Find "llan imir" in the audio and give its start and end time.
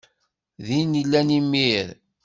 1.05-1.85